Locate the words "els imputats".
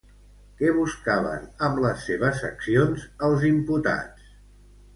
3.29-4.37